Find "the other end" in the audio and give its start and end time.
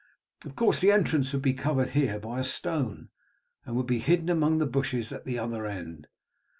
5.25-6.07